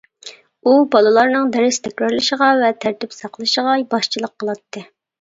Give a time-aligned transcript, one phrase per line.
[0.63, 4.89] ئۇ بالىلارنىڭ دەرس تەكرارلىشىغا ۋە تەرتىپ ساقلىشىغا باشچىلىق قىلاتتى.